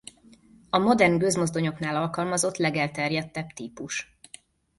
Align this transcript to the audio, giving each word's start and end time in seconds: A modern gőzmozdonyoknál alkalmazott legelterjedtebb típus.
A 0.69 0.77
modern 0.77 1.17
gőzmozdonyoknál 1.17 1.95
alkalmazott 1.95 2.57
legelterjedtebb 2.57 3.47
típus. 3.53 4.15